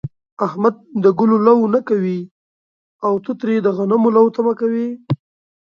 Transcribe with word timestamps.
احمد 0.45 0.75
د 1.03 1.05
گلو 1.19 1.37
لو 1.47 1.57
نه 1.75 1.81
کوي، 1.89 2.19
او 3.05 3.13
ته 3.23 3.31
ترې 3.41 3.55
د 3.63 3.67
غنمو 3.77 4.09
لو 4.15 4.25
تمه 4.35 4.53
کوې. 4.61 4.89